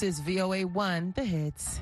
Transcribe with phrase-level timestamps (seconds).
[0.00, 1.80] This is VOA 1, the hits.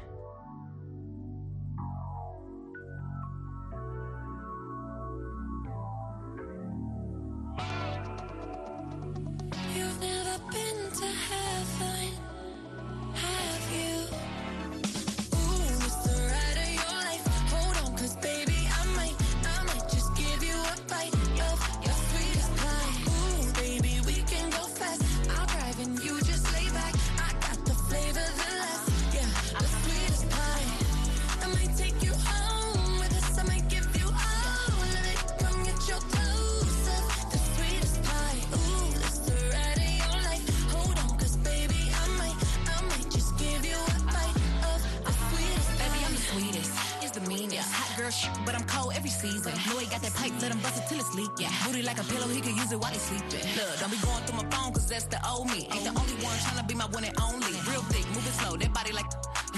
[54.89, 55.69] that's the old me.
[55.71, 57.53] Ain't the only one trying to be my one and only.
[57.69, 59.07] Real thick, moving slow, that body like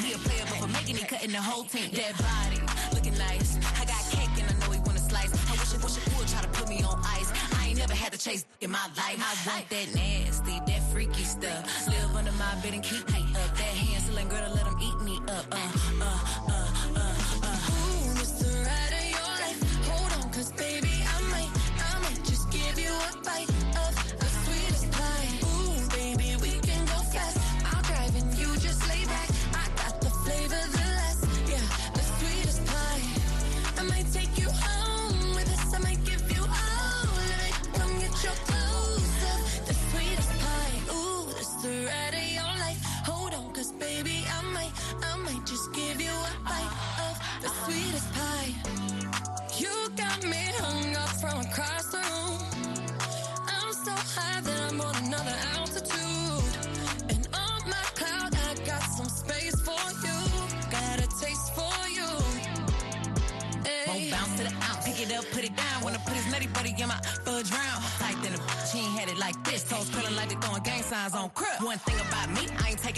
[0.02, 1.90] me a player, but for making it, cutting the whole team.
[1.94, 2.58] That body,
[2.94, 3.56] looking nice.
[3.78, 5.30] I got cake and I know he wanna slice.
[5.30, 7.30] I wish it, wish it would try to put me on ice.
[7.54, 9.18] I ain't never had to chase in my life.
[9.18, 11.62] I want that nasty, that freaky stuff.
[11.86, 13.50] Live under my bed and keep me up.
[13.54, 15.46] That handsome girl to let him eat me up.
[15.50, 15.58] Uh,
[16.02, 16.39] uh,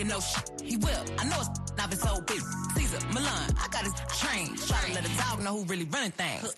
[0.02, 0.60] thinking no shit.
[0.62, 1.04] He will.
[1.18, 2.54] I know it's not his whole business.
[2.74, 3.26] Cesar, Millan,
[3.58, 4.56] I got his train.
[4.56, 6.54] Try to let a dog know who really running things.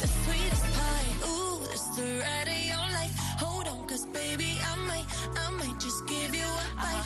[0.00, 1.28] the sweetest pie.
[1.28, 1.60] Ooh,
[1.94, 3.14] the ride of your life.
[3.38, 3.68] Hold
[4.06, 5.04] baby, I might,
[5.36, 7.04] I might just give you a bite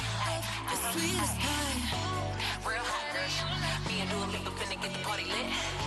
[0.70, 2.68] the sweetest pie.
[2.68, 3.90] Real hot, girl.
[3.90, 5.79] Me and Dua Lipa finna get the party lit.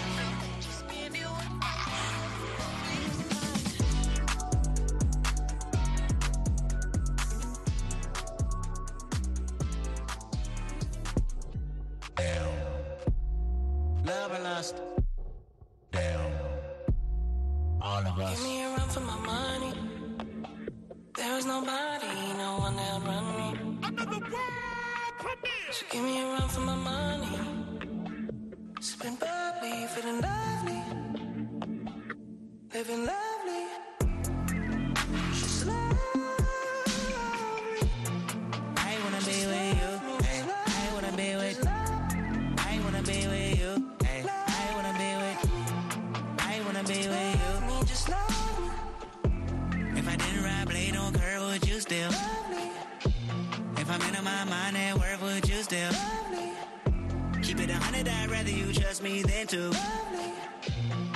[59.45, 59.71] to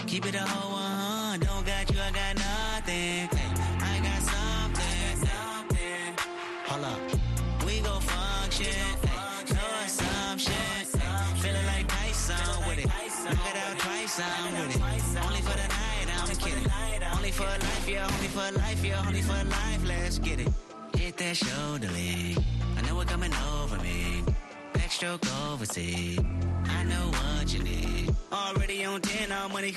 [0.05, 0.66] keep it a whole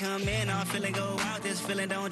[0.01, 1.43] come in, all feeling go out.
[1.43, 2.10] This feeling don't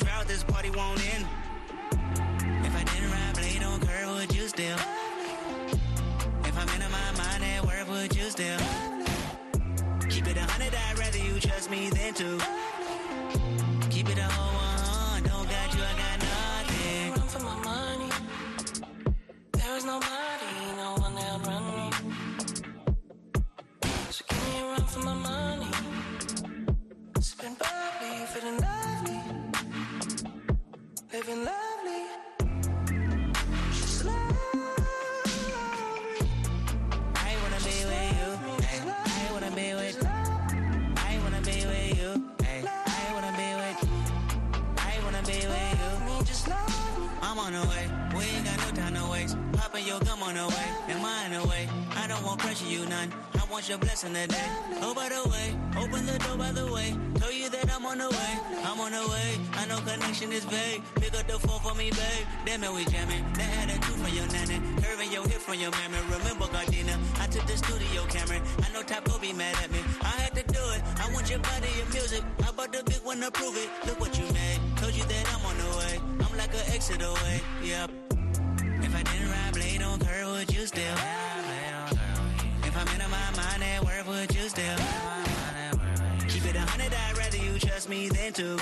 [60.39, 60.81] is vague.
[60.95, 62.25] Pick up the phone for me, babe.
[62.45, 63.23] Damn it, we jamming.
[63.33, 64.59] That had a two for your nanny.
[64.81, 65.99] Curving your hip from your mammy.
[66.15, 68.39] Remember, Gardena, I took the studio camera.
[68.63, 69.81] I know Top go be mad at me.
[70.01, 70.81] I had to do it.
[71.03, 72.23] I want your body, your music.
[72.41, 73.69] How about the big one to prove it?
[73.87, 74.59] Look what you made.
[74.77, 75.93] Told you that I'm on the way.
[76.23, 77.37] I'm like an exit away.
[77.63, 77.91] Yep.
[78.87, 80.97] If I didn't ride blade on curve, would you still?
[82.67, 84.79] If I'm in my mind at work, would you still?
[86.31, 88.59] Keep it a hundred, I'd rather you trust me than to.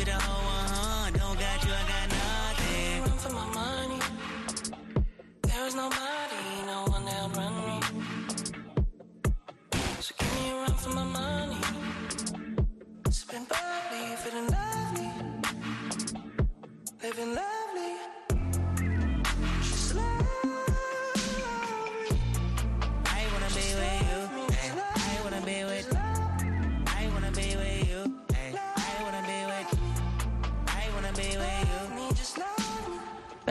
[0.00, 1.10] Keep one, uh-huh.
[1.10, 3.02] don't got you, I got nothing.
[3.02, 3.98] Run for my money.
[5.42, 5.90] There is no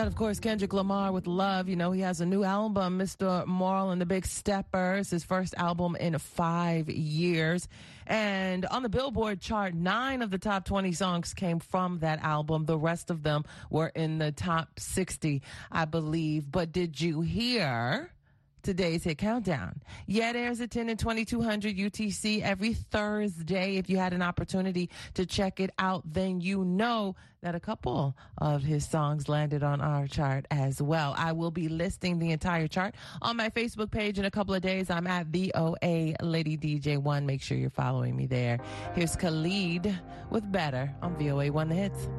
[0.08, 1.68] Of course, Kendrick Lamar with Love.
[1.68, 3.46] You know, he has a new album, Mr.
[3.46, 7.68] Morale and the Big Steppers, his first album in five years.
[8.08, 12.66] And on the Billboard chart, nine of the top 20 songs came from that album.
[12.66, 16.50] The rest of them were in the top 60, I believe.
[16.50, 18.10] But did you hear?
[18.64, 19.82] Today's hit countdown.
[20.08, 23.78] Yeah, there's a 10 and 2200 UTC every Thursday.
[23.78, 28.16] If you had an opportunity to check it out, then you know that a couple
[28.38, 31.14] of his songs landed on our chart as well.
[31.18, 34.62] I will be listing the entire chart on my Facebook page in a couple of
[34.62, 34.90] days.
[34.90, 37.26] I'm at VOA Lady DJ1.
[37.26, 38.60] Make sure you're following me there.
[38.94, 39.98] Here's Khalid
[40.30, 42.10] with Better on VOA One The Hits.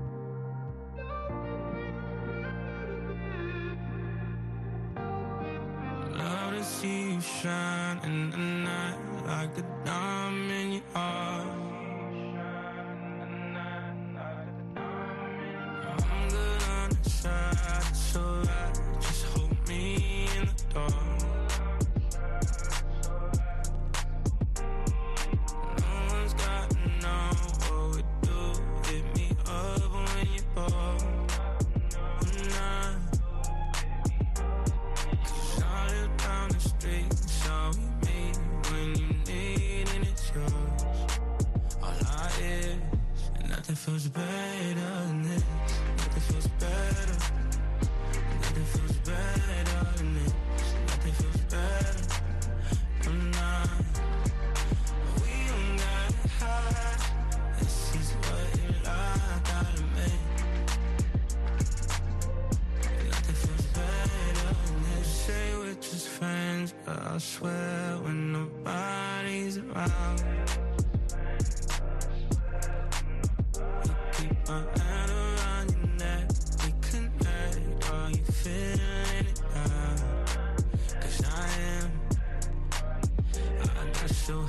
[6.71, 8.95] See you shine in the night
[9.27, 10.10] like a diamond
[67.13, 70.23] I swear when nobody's around.
[74.13, 76.29] Keep my hand around your neck.
[76.63, 77.91] We connect.
[77.91, 79.43] Are you feeling it
[81.27, 81.91] I am.
[83.61, 84.43] I got so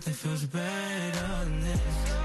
[0.00, 2.19] nothing feels better than this.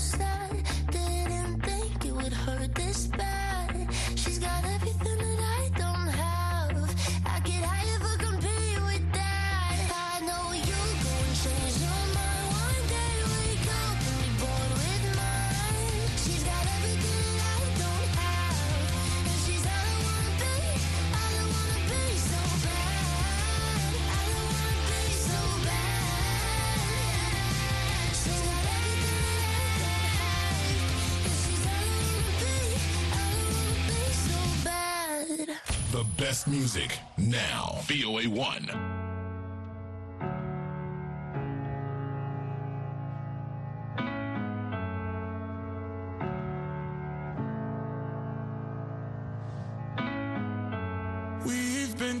[0.00, 0.29] Me
[36.40, 37.78] best music now.
[37.82, 38.70] VOA 1.
[51.44, 52.20] We've been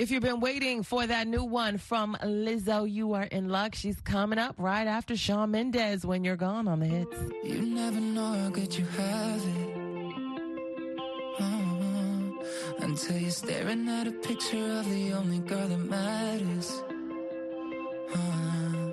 [0.00, 3.74] If you've been waiting for that new one from Lizzo, you are in luck.
[3.74, 7.14] She's coming up right after Shawn Mendes when you're gone on the hits.
[7.44, 9.76] You never know how good you have it
[11.38, 12.78] uh-huh.
[12.78, 16.82] until you're staring at a picture of the only girl that matters.
[18.16, 18.92] Oh,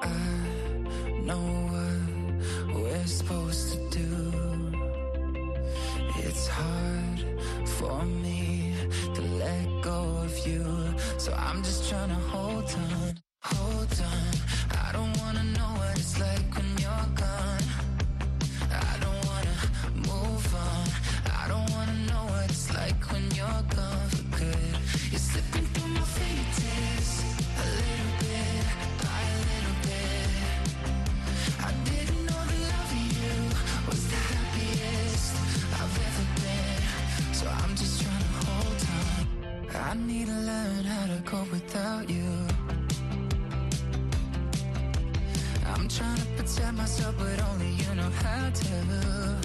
[0.00, 1.44] I know
[1.74, 4.32] what we're supposed to do.
[6.16, 7.26] It's hard
[7.66, 8.47] for me
[9.38, 10.64] let go of you.
[11.16, 14.32] So I'm just trying to hold on, hold on.
[14.84, 16.67] I don't wanna know what it's like when
[46.96, 49.37] but only you know how to.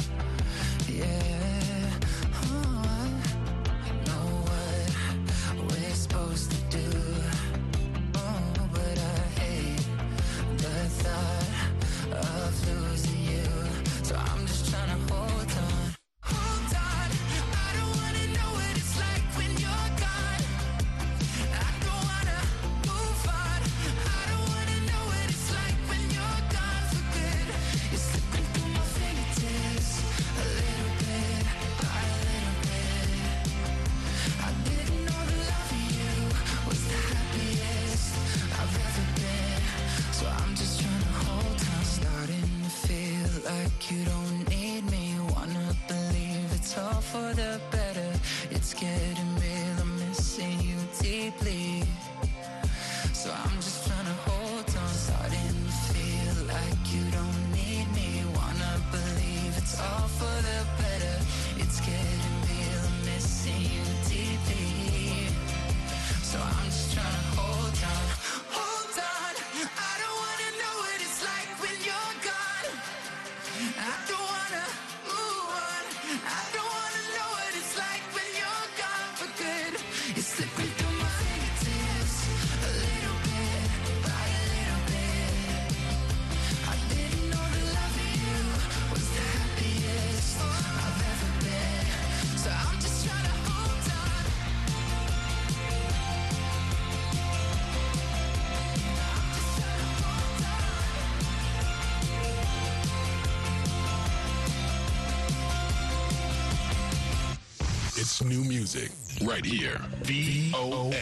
[108.21, 108.91] new music
[109.23, 109.79] right here.
[110.03, 110.93] VOA.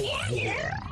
[0.00, 0.85] One.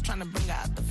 [0.00, 0.83] trying to bring out the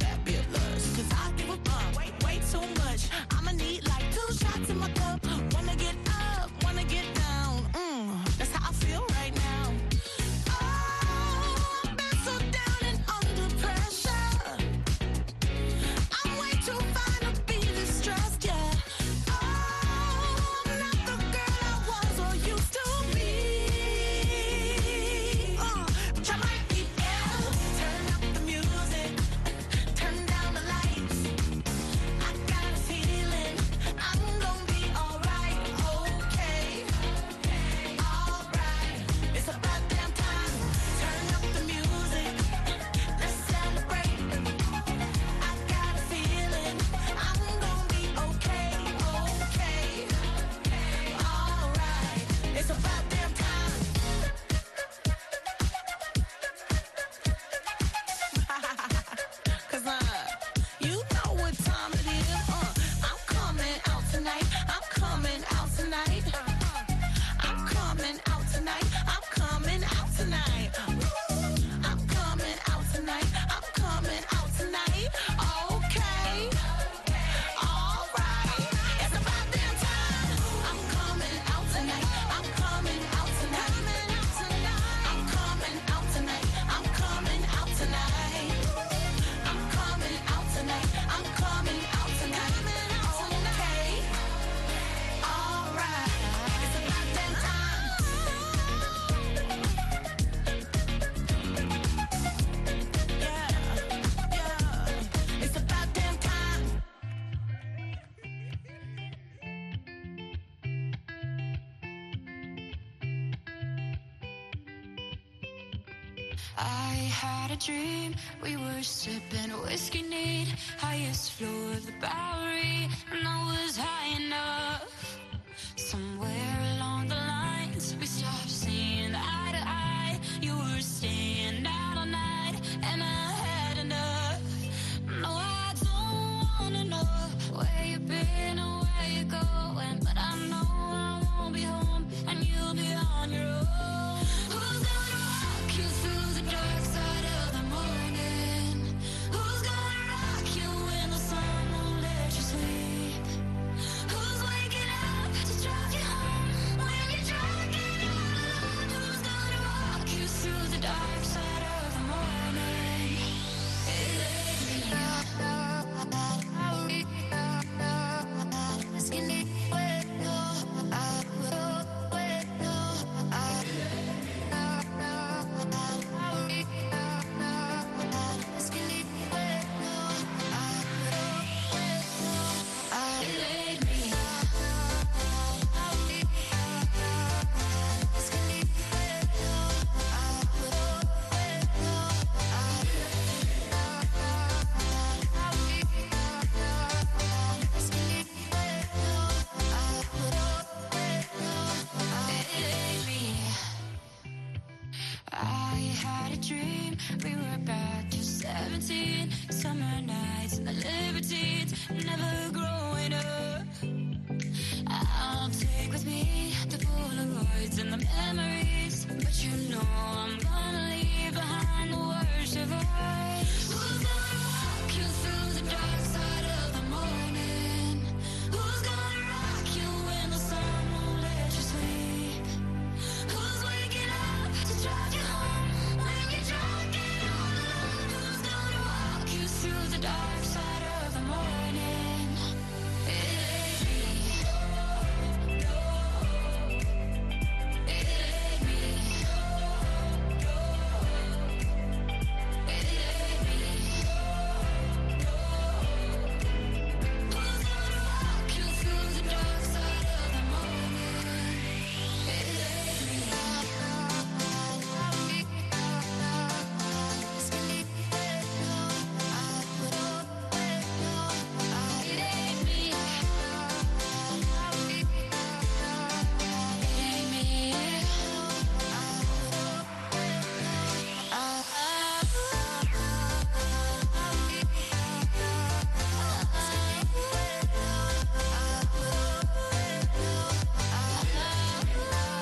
[239.93, 240.42] the dark.